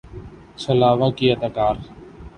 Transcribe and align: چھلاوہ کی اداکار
چھلاوہ 0.61 1.07
کی 1.17 1.25
اداکار 1.33 1.75